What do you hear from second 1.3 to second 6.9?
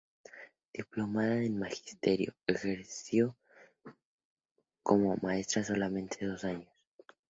en Magisterio, ejerció como maestra solamente dos años.